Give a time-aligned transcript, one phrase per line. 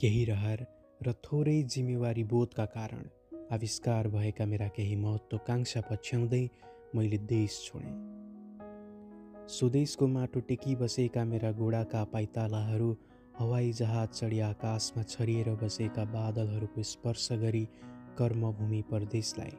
[0.00, 0.64] केही रहर
[1.00, 3.04] र थोरै जिम्मेवारी बोधका कारण
[3.52, 6.44] आविष्कार भएका मेरा केही महत्त्वकाङ्क्षा पछ्याउँदै
[6.94, 7.94] मैले देश छोडेँ।
[9.48, 12.90] स्वदेशको माटो टेकी बसेका मेरा गोडाका पाइतालाहरू
[13.38, 17.64] हवाई जहाज चढी आकाशमा छरिएर बसेका बादलहरूको स्पर्श गरी
[18.18, 19.56] कर्मभूमि परदेशलाई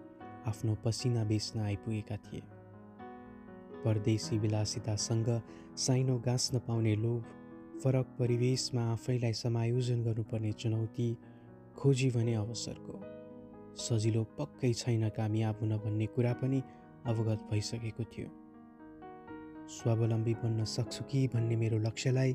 [0.48, 2.42] आफ्नो पसिना बेच्न आइपुगेका थिए।
[3.86, 5.30] परदेशी विलासितासँग
[5.78, 7.24] साइनो गाँच्न पाउने लोभ
[7.84, 11.08] फरक परिवेशमा आफैलाई समायोजन गर्नुपर्ने चुनौती
[11.78, 12.96] खोजी भने अवसरको
[13.78, 16.62] सजिलो पक्कै छैन कामयाब हुन भन्ने कुरा पनि
[17.06, 18.30] अवगत भइसकेको थियो।
[19.70, 22.34] स्वावलम्बी बन्न सक्छु कि भन्ने मेरो लक्ष्यलाई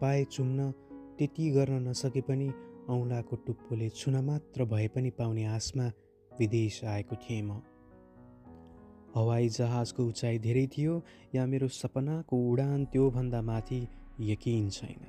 [0.00, 0.70] पाए चुम्न
[1.18, 2.48] त्यति गर्न नसके पनि
[2.88, 5.90] औँलाको टुप्पोले छुन मात्र भए पनि पाउने आशमा
[6.32, 7.60] विदेश आएको थिएँ म।
[9.14, 11.02] हवाई जहाजको उचाइ धेरै थियो
[11.34, 13.80] या मेरो सपनाको उडान त्योभन्दा माथि
[14.20, 15.06] यकिन छैन।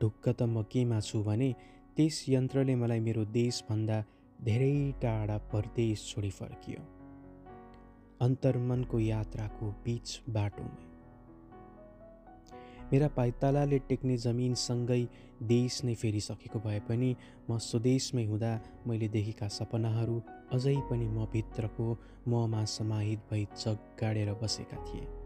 [0.00, 1.54] ढुक्क त म केमा छु भने
[1.96, 4.04] त्यस यन्त्रले मलाई मेरो देशभन्दा
[4.44, 6.80] धेरै टाढा परदेश छोडी फर्कियो।
[8.20, 10.84] अन्तर्मनको यात्राको बिच बाटोमै।
[12.92, 15.08] मेरा पाइतालाले टेक्ने जमिनसँगै
[15.42, 17.16] देश नै फेरिसकेको भए पनि
[17.50, 24.76] म स्वदेशमै हुँदा मैले देखेका सपनाहरू अझै पनि म भित्रको ममा समाहित भई जग बसेका
[24.76, 25.25] थिए।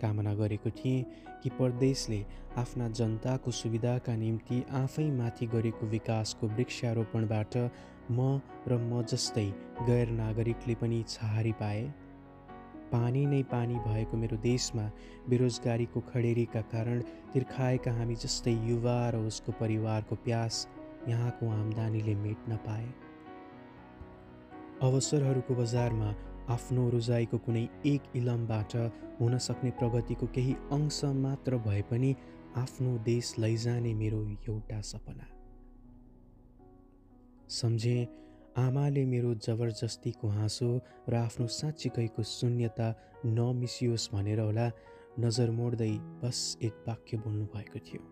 [0.00, 1.04] कामना गरेको थिएँ
[1.42, 2.24] कि परदेशले
[2.58, 7.56] आफ्ना जनताको सुविधाका निम्ति आफै माथि गरेको विकासको वृक्षारोपणबाट
[8.10, 9.46] म र म जस्तै
[9.86, 11.82] गैर नागरिकले पनि छहारी पाए।
[12.92, 14.84] पानी नै पानी भएको मेरो देशमा
[15.28, 17.00] बेरोजगारीको खडेरीका कारण
[17.32, 20.66] तिर्खाएका हामी जस्तै युवा र उसको परिवारको प्यास
[21.08, 22.88] यहाँको आम्दानीले मेट्न पाए।
[24.82, 26.10] अवसरहरूको बजारमा
[26.48, 28.74] आफ्नो रोजाइको कुनै एक इलमबाट
[29.20, 32.14] हुन सक्ने प्रगतिको केही अंश मात्र भए पनि
[32.56, 35.26] आफ्नो देश लैजाने मेरो एउटा सपना।
[37.52, 37.96] सम्झे
[38.58, 40.70] आमाले मेरो जबरजस्तीको हाँसो
[41.08, 42.88] र आफ्नो साँच्चीकैको शून्यता
[43.26, 44.66] नमिसियोस् भनेर होला
[45.20, 45.92] नजर मोड्दै
[46.22, 48.02] बस एक वाक्य बोल्नुभएको थियो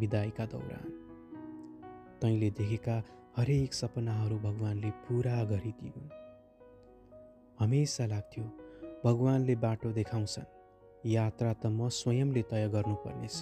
[0.00, 0.90] विदाईका दौरान।
[2.22, 2.96] तैँले देखेका
[3.36, 6.12] हरेक सपनाहरू भगवान्ले पुरा गरिदिउन्
[7.60, 8.44] हमेसा लाग्थ्यो
[9.04, 10.52] भगवान्ले बाटो देखाउँछन्।
[11.06, 13.38] यात्रा त म स्वयंले तय गर्नुपर्नेछ।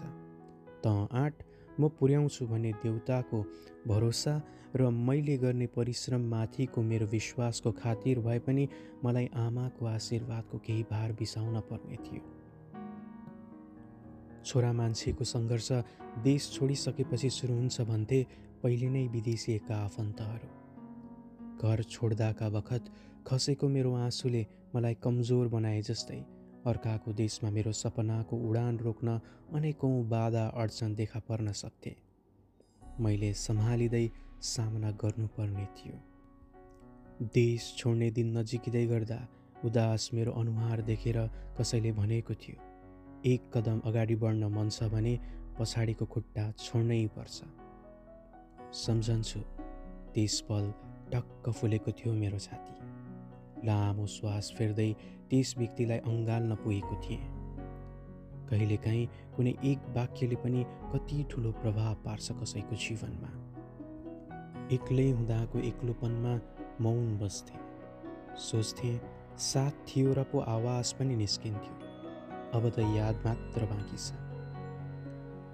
[0.85, 1.35] त आँट
[1.81, 3.39] म पुर्याउँछु भन्ने देउताको
[3.87, 4.35] भरोसा
[4.77, 8.69] र मैले गर्ने परिश्रममाथिको मेरो विश्वासको खातिर भए पनि
[9.05, 12.23] मलाई आमाको आशीर्वादको केही भार बिसाउन पर्ने थियो।
[14.45, 15.69] छोरा मान्छेको सङ्घर्ष
[16.25, 18.27] देश छोडिसकेपछि सुरु हुन्छ भन्थे
[18.63, 20.49] पहिले नै विदेशिएका आफन्तहरू।
[21.63, 22.85] घर छोड्दाका बखत
[23.27, 26.21] खसेको मेरो आँसुले मलाई कमजोर बनाए जस्तै
[26.67, 29.19] अर्काको देशमा मेरो सपनाको उडान रोक्न
[29.55, 31.95] अनेकौँ बाधा अडचन देखा पर्न सक्थे।
[33.01, 34.07] मैले सम्हालिँदै
[34.45, 35.97] सामना गर्नुपर्ने थियो।
[37.35, 39.19] देश छोड्ने दिन नजिकिँदै गर्दा
[39.65, 41.19] उदास मेरो अनुहार देखेर
[41.59, 42.57] कसैले भनेको थियो
[43.25, 45.15] एक कदम अगाडि बढ्न मन छ भने
[45.59, 47.45] पछाडिको खुट्टा छोड्नै पर्छ।
[48.77, 49.41] सम्झन्छु
[50.15, 50.73] त्यस पल
[51.13, 52.73] टक्क फुलेको थियो मेरो छाती।
[53.65, 54.93] लामो श्वास फेर्दै
[55.31, 57.21] त्यस व्यक्तिलाई अँगाल्न पुगेको थिएँ।
[58.51, 59.07] कहिलेकाहीँ
[59.37, 63.31] कुनै एक वाक्यले पनि कति ठुलो प्रभाव पार्छ कसैको जीवनमा।
[64.75, 66.35] एक्लै हुँदाको एक्लोपनमा
[66.81, 67.57] मौन बस्थे।
[68.39, 68.93] सोच्थे
[69.39, 71.75] साथ थियो र पो आवाज पनि निस्किन्थ्यो।
[72.59, 74.13] अब त याद मात्र बाँकी छ।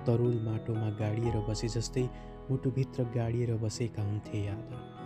[0.07, 2.09] तरुल माटोमा गाडिएर बसे जस्तै
[2.51, 4.98] मुटुभित्र गाडिएर बसेका हुन्थे यादहरू।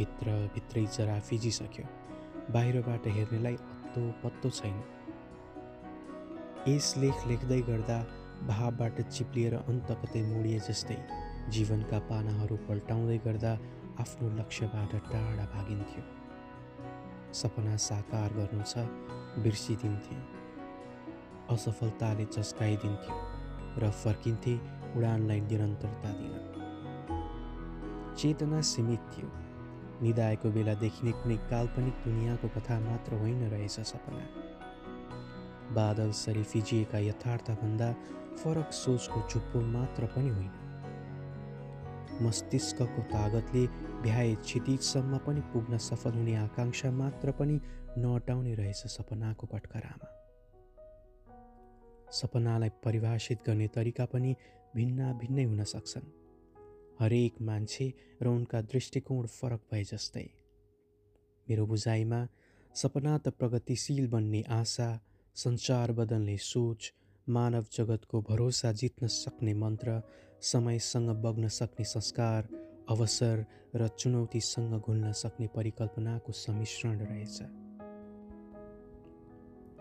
[0.00, 1.86] भित्रभित्रै जरा फिजिसक्यो।
[2.52, 4.78] बाहिरबाट हेर्नेलाई अत्तो पत्तो छैन।
[6.68, 7.98] यस लेख लेख्दै गर्दा
[8.48, 10.96] भावबाट चिप्लिएर अन्त कतै मोडिए जस्तै
[11.50, 13.52] जीवनका पानाहरू पल्टाउँदै गर्दा
[14.00, 16.02] आफ्नो लक्ष्यबाट टाढा भागिन्थ्यो।
[17.32, 18.84] सपना साकार गर्नु छ
[19.44, 20.16] बिर्सिदिन्थे
[21.54, 23.16] असफलताले चस्काइदिन्थ्यो
[23.80, 24.54] र फर्किन्थे
[24.96, 26.34] उडानलाई निरन्तरता दिन।
[28.18, 29.28] चेतना सीमित थियो।
[30.02, 34.24] निदाएको बेला देखिने कुनै काल्पनिक दुनियाँको कथा मात्र होइन रहेछ सपना।
[35.74, 37.92] बादल सरी फिजिएका यथार्थभन्दा
[38.36, 40.50] फरक सोचको चुप्पो मात्र पनि होइन।
[42.22, 43.66] मस्तिष्कको तागतले
[44.02, 47.60] भ्याए क्षितिजसम्म पनि पुग्न सफल हुने आकाङ्क्षा मात्र पनि
[47.98, 50.08] नअटाउने रहेछ सपनाको पटकरामा।
[52.12, 54.36] सपनालाई परिभाषित गर्ने तरिका पनि
[54.76, 56.19] भिन्न भिन्नै हुन सक्छन्।
[57.00, 57.92] हरेक मान्छे
[58.22, 60.28] र उनका दृष्टिकोण फरक भए जस्तै।
[61.46, 62.20] मेरो बुझाइमा
[62.74, 64.88] सपना त प्रगतिशील बन्ने आशा
[65.36, 66.92] सञ्चार बदल्ने सोच
[67.26, 70.00] मानव जगतको भरोसा जित्न सक्ने मन्त्र
[70.42, 72.48] समयसँग बग्न सक्ने संस्कार
[72.88, 73.44] अवसर
[73.74, 77.38] र चुनौतीसँग घुल्न सक्ने परिकल्पनाको सम्मिश्रण रहेछ।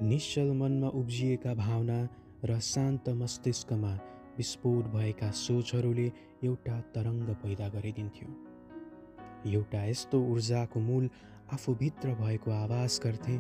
[0.01, 2.00] निश्चल मनमा उब्जिएका भावना
[2.45, 3.94] र शान्त मस्तिष्कमा
[4.39, 6.12] विस्फोट भएका सोचहरूले
[6.44, 8.30] एउटा तरङ्ग पैदा गरिदिन्थ्यो।
[9.51, 11.09] एउटा यस्तो ऊर्जाको मूल
[11.53, 13.38] आफूभित्र भएको आवाज गर्थे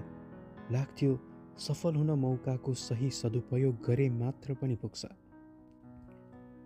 [0.71, 1.19] लाग्थ्यो
[1.59, 5.05] सफल हुन मौकाको सही सदुपयोग गरे मात्र पनि पुग्छ।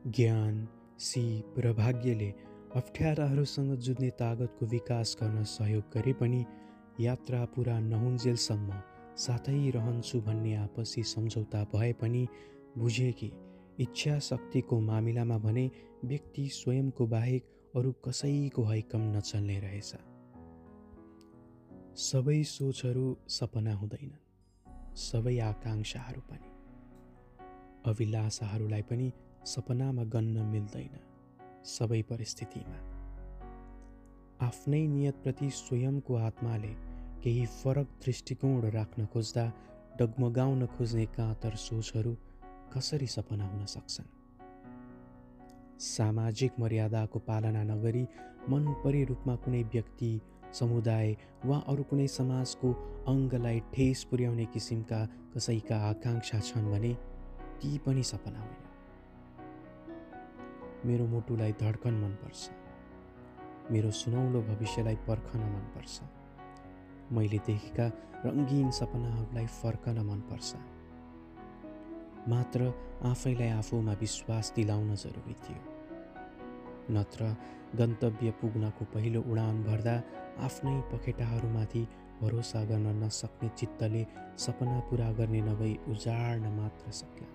[0.07, 0.67] ज्ञान
[0.99, 2.29] सिप र भाग्यले
[2.75, 6.43] अप्ठ्याराहरूसँग जुझ्ने तागतको विकास गर्न सहयोग गरे पनि
[6.99, 8.81] यात्रा पुरा नहुन्जेलसम्म
[9.17, 12.27] साथै रहन्छु भन्ने आपसी सम्झौता भए पनि
[12.77, 13.31] बुझे कि
[13.79, 15.71] इच्छा शक्तिको मामिलामा भने
[16.03, 19.95] व्यक्ति स्वयंको बाहेक अरू कसैको हैकम नचल्ने रहेछ।
[21.97, 26.49] सबै सोचहरू सपना हुँदैनन्। सबै आकाङ्क्षाहरू पनि।
[27.85, 29.11] अभिलाषाहरूलाई पनि
[29.45, 30.99] सपनामा गन्न मिल्दैन
[31.63, 32.77] सबै परिस्थितिमा।
[34.47, 36.73] आफ्नै नियतप्रति स्वयंको आत्माले
[37.23, 39.53] केही फरक दृष्टिकोण राख्न खोज्दा
[39.99, 42.17] डगमगाउन खोज्ने काँतर सोचहरू
[42.71, 44.05] कसरी सपना हुन सक्छन्?
[45.79, 48.07] सामाजिक मर्यादाको पालना नगरी
[48.49, 50.21] मन परे रूपमा कुनै व्यक्ति
[50.53, 52.73] समुदाय वा अरू कुनै समाजको
[53.07, 56.93] अङ्गलाई ठेस पुर्याउने किसिमका कसैका आकाङ्क्षा छन् भने
[57.61, 58.63] ती पनि सपना होइन।
[60.85, 62.49] मेरो मुटुलाई धड्कन मनपर्छ।
[63.71, 66.01] मेरो सुनौलो भविष्यलाई पर्खन मनपर्छ।
[67.11, 67.87] मैले देखेका
[68.25, 70.55] रङ्गीन सपनाहरूलाई फर्कन मनपर्छ।
[72.29, 72.71] मात्र
[73.03, 75.61] आफैलाई आफूमा विश्वास दिलाउन जरुरी थियो।
[76.91, 77.35] नत्र
[77.75, 79.95] गन्तव्य पुग्नको पहिलो उडान भर्दा
[80.39, 81.83] आफ्नै पखेटाहरूमाथि
[82.21, 84.05] भरोसा गर्न नसक्ने चित्तले
[84.37, 87.27] सपना पुरा गर्ने नभई उजाड्न मात्र सक्ला।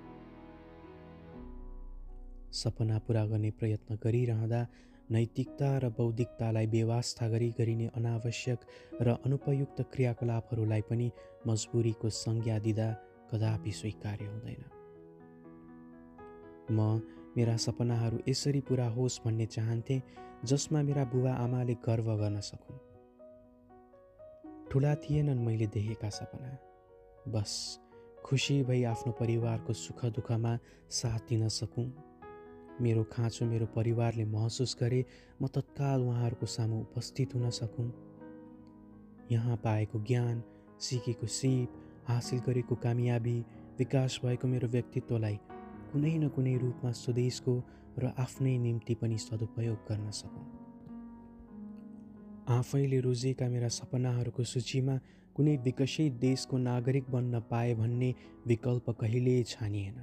[2.52, 4.66] सपना पुरा गर्ने प्रयत्न गरिरहँदा
[5.10, 8.60] नैतिकता र बौद्धिकतालाई बेवास्ता गरी गरिने अनावश्यक
[9.02, 11.10] र अनुपयुक्त क्रियाकलापहरूलाई पनि
[11.46, 12.88] मजबुरीको संज्ञा दिँदा
[13.32, 14.77] कदापि स्वीकार्य हुँदैन।
[16.70, 17.00] म
[17.36, 20.02] मेरा सपनाहरू यसरी पुरा होस् भन्ने चाहन्थेँ
[20.44, 22.78] जसमा मेरा बुबा आमाले गर्व गर्न सकुन्।
[24.70, 26.58] ठुला थिएनन् मैले देखेका सपना।
[27.32, 27.78] बस
[28.24, 30.58] खुसी भई आफ्नो परिवारको सुख दुःखमा
[30.90, 31.92] साथ दिन सकौँ।
[32.80, 35.04] मेरो खाँचो मेरो परिवारले महसुस गरे
[35.42, 37.90] म तत्काल उहाँहरूको सामु उपस्थित हुन सकौँ।
[39.32, 40.42] यहाँ पाएको ज्ञान
[40.80, 43.40] सिकेको सिप हासिल गरेको कामयाबी
[43.78, 45.38] विकास भएको मेरो व्यक्तित्वलाई
[45.92, 47.54] कुनै न कुनै रूपमा स्वदेशको
[47.98, 50.46] र आफ्नै निम्ति पनि सदुपयोग गर्न सकौँ।
[52.48, 54.94] आफैले रोजेका मेरा सपनाहरूको सूचीमा
[55.36, 58.14] कुनै विकसित देशको नागरिक बन्न पाए भन्ने
[58.46, 59.98] विकल्प कहिल्यै छानिएन।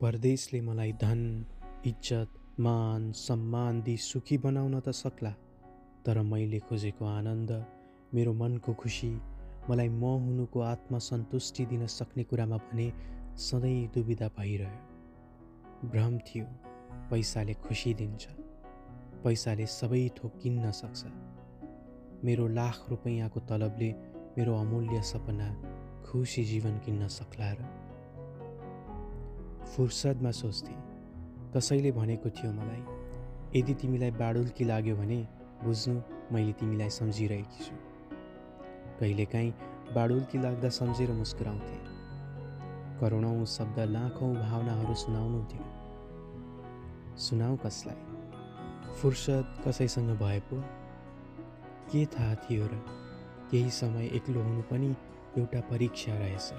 [0.00, 1.20] परदेशले मलाई धन
[1.86, 5.32] इज्जत मान सम्मान दि सुखी बनाउन त सक्ला
[6.06, 7.50] तर मैले खोजेको आनन्द
[8.14, 9.12] मेरो मनको खुसी
[9.70, 12.88] मलाई म हुनुको आत्मसन्तुष्टि दिन सक्ने कुरामा भने
[13.34, 16.44] सधैँ दुविधा भइरह्यो। भ्रम थियो
[17.10, 18.26] पैसाले खुसी दिन्छ
[19.24, 21.04] पैसाले सबै थोक किन्न सक्छ।
[22.24, 23.90] मेरो लाख रुपियाँको तलबले
[24.38, 25.48] मेरो अमूल्य सपना
[26.04, 27.64] खुसी जीवन किन्न सक्ला र
[29.66, 30.74] फुर्सदमा सोच्थे
[31.56, 35.18] कसैले भनेको थियो मलाई यदि तिमीलाई बाडुल्की लाग्यो भने
[35.64, 35.94] बुझ्नु
[36.32, 37.74] मैले तिमीलाई सम्झिरहेकी छु।
[39.00, 39.52] कहिलेकाहीँ
[39.94, 41.93] बाडुल्की लाग्दा सम्झेर मुस्कुराउँथे।
[43.00, 45.64] करोडौँ शब्द लाखौँ भावनाहरू सुनाउनु थियो
[47.16, 47.96] सुनाऊ कसलाई।
[48.94, 50.60] फुर्सद कसैसँग भए पो?
[51.90, 52.74] के थाहा थियो र
[53.50, 54.94] केही समय एक्लो हुनु पनि
[55.38, 56.52] एउटा परीक्षा रहेछ।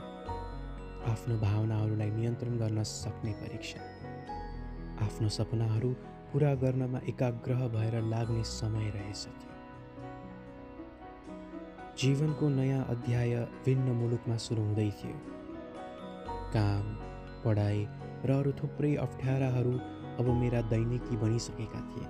[1.10, 3.80] आफ्नो भावनाहरूलाई नियन्त्रण गर्न सक्ने परीक्षा।
[5.06, 5.90] आफ्नो सपनाहरू
[6.34, 9.54] पुरा गर्नमा एकाग्रह भएर लाग्ने समय रहेछ त्यो।
[11.98, 15.35] जीवनको नयाँ अध्याय भिन्न मुलुकमा सुरु हुँदै थियो।
[16.54, 16.86] काम
[17.46, 17.88] पढाइ
[18.26, 19.72] र अरू थुप्रै अप्ठ्याराहरू
[20.20, 22.08] अब मेरा दैनिकी बनिसकेका थिए।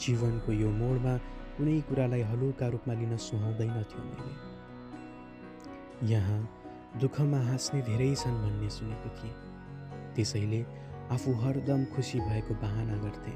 [0.00, 1.16] जीवनको यो मोडमा
[1.56, 4.34] कुनै कुरालाई हलुका रूपमा लिन सुहाउँदैन थियो मैले।
[6.12, 6.48] यहाँ
[7.00, 9.34] दुःखमा हाँस्ने धेरै छन् भन्ने सुनेको थिएँ।
[10.14, 10.64] त्यसैले
[11.10, 13.34] आफू हरदम खुसी भएको बहाना गर्थे।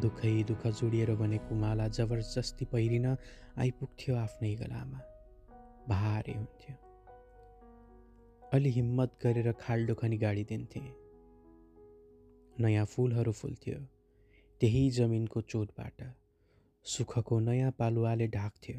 [0.00, 3.16] दुःखै दुःख जोडिएर बनेको माला जबरजस्ती पहिरिन
[3.58, 4.98] आइपुग्थ्यो आफ्नै गलामा।
[5.88, 6.87] भारे हुन्थ्यो।
[8.52, 10.80] अलि हिम्मत गरेर खाल्डो खनी गाडी दिन्थे।
[12.56, 13.78] नयाँ फुलहरू फुल्थ्यो
[14.60, 15.98] त्यही जमिनको चोटबाट।
[16.84, 18.78] सुखको नयाँ पालुवाले ढाक्थ्यो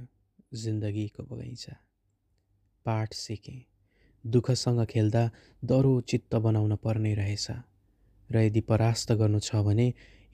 [0.53, 1.75] जिन्दगीको बगैँचा।
[2.85, 3.61] पाठ सिकेँ
[4.23, 5.23] दुःखसँग खेल्दा
[5.63, 7.47] दह्रो चित्त बनाउन पर्ने रहेछ
[8.29, 9.87] र यदि परास्त गर्नु छ भने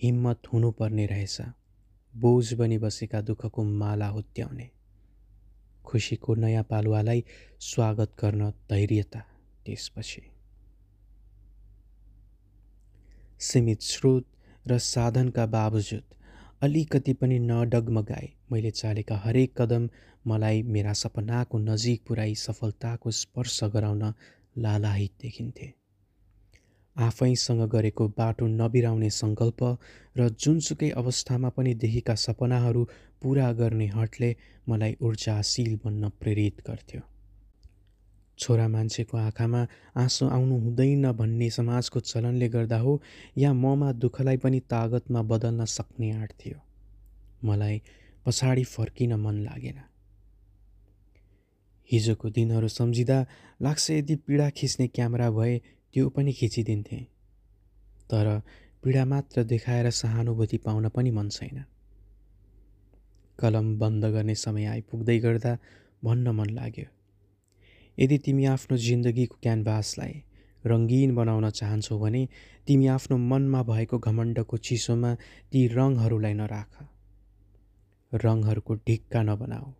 [0.04, 1.38] हिम्मत हुनुपर्ने रहेछ।
[2.14, 4.70] बोझ बनी बसेका दुःखको माला हुत्याउने।
[5.86, 7.24] खुसीको नयाँ पालुवालाई
[7.62, 9.20] स्वागत गर्न धैर्यता
[9.66, 10.22] त्यसपछि।
[13.40, 14.26] सीमित स्रोत
[14.66, 16.04] र साधनका बावजुद
[16.64, 19.90] अलिकति पनि नडगमगाए मैले चालेका हरेक कदम
[20.28, 24.04] मलाई मेरा सपनाको नजिक पुर्याई सफलताको स्पर्श गराउन
[24.58, 25.68] लालाहित देखिन्थे।
[26.96, 29.64] आफैसँग गरेको बाटो नबिराउने सङ्कल्प
[30.18, 32.84] र जुनसुकै अवस्थामा पनि देखेका सपनाहरू
[33.22, 34.36] पुरा गर्ने हटले
[34.70, 37.02] मलाई ऊर्जाशील बन्न प्रेरित गर्थ्यो।
[38.40, 43.02] छोरा मान्छेको आँखामा आँसु आउनु हुँदैन भन्ने समाजको चलनले गर्दा हो
[43.38, 46.60] या ममा दुःखलाई पनि तागतमा बदल्न सक्ने आँट थियो।
[47.46, 47.82] मलाई
[48.26, 49.80] पछाडि फर्किन मन लागेन।
[51.90, 53.26] हिजोको दिनहरू सम्झिँदा
[53.62, 55.62] लाग्छ यदि पीडा खिच्ने क्यामेरा भए
[55.96, 56.98] त्यो पनि खिचिदिन्थे।
[58.12, 58.42] तर
[58.84, 61.64] पीडा मात्र देखाएर सहानुभूति पाउन पनि मन छैन।
[63.40, 65.58] कलम बन्द गर्ने समय आइपुग्दै गर्दा
[66.04, 66.86] भन्न मन लाग्यो।
[68.00, 70.24] यदि तिमी आफ्नो जिन्दगीको क्यानभासलाई
[70.66, 72.28] रङ्गीन बनाउन चाहन्छौ भने
[72.68, 75.16] तिमी आफ्नो मनमा भएको घमण्डको चिसोमा
[75.52, 76.72] ती रङहरूलाई नराख।
[78.14, 79.72] रङहरूको ढिक्का नबनाऊ।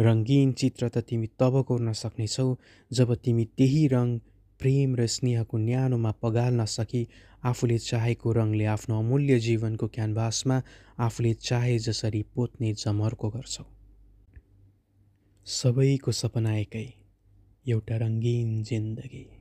[0.00, 2.56] रङ्गीन चित्र त तिमी तब कोर्न सक्नेछौ
[2.92, 4.18] जब तिमी त्यही रङ
[4.58, 7.08] प्रेम र स्नेहको न्यानोमा पगाल्न सकी
[7.44, 10.62] आफूले चाहेको रङले आफ्नो अमूल्य जीवनको क्यानभासमा
[10.98, 13.64] आफूले चाहे जसरी पोत्ने जमर्को गर्छौ।
[15.46, 16.86] सबैको सपना एकै
[17.68, 19.35] एउटा रङ्गीन जिन्दगी।